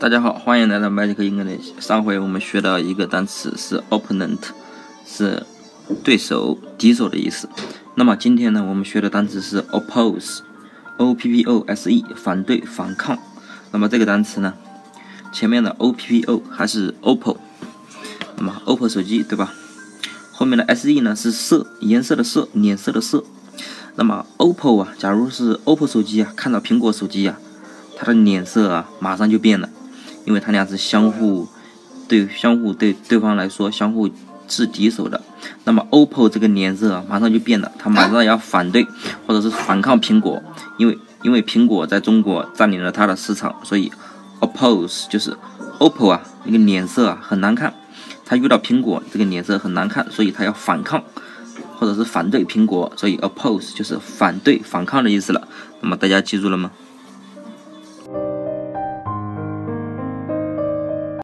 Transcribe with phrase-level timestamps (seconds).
[0.00, 1.72] 大家好，欢迎来到 Magic English。
[1.80, 4.38] 上回我们学到一个单词是 opponent，
[5.04, 5.44] 是
[6.04, 7.48] 对手、敌手的意思。
[7.96, 13.18] 那么今天呢，我们学的单词是 oppose，o p p o s e，反对、反抗。
[13.72, 14.54] 那么这个单词呢，
[15.32, 17.36] 前面的 o p p o 还是 oppo，
[18.36, 19.52] 那么 oppo 手机对吧？
[20.30, 23.24] 后面的 s e 呢是色，颜色的色，脸色的色。
[23.96, 27.36] 那么 oppo 啊，假如是 oppo 手机啊，看到苹果手机啊，
[27.96, 29.68] 它的脸色啊马上就变了。
[30.28, 31.48] 因为他俩是相互
[32.06, 34.10] 对相互对对方来说相互
[34.46, 35.18] 是敌手的，
[35.64, 38.86] 那么 OPPO 这个脸色啊马上就变了，他马上要反对
[39.26, 40.42] 或者是反抗苹果，
[40.76, 43.90] 因为因为苹果在中国占领了它的市场，所以
[44.40, 45.34] oppose 就是
[45.78, 47.72] OPPO 啊那个脸色啊很难看，
[48.26, 51.02] 他遇到苹果这个脸色很难看，所以他要反抗
[51.78, 55.48] 或者是反对苹果，所以 oppose 就是反对反抗的意思了。
[55.80, 56.70] 那么大家记住了吗？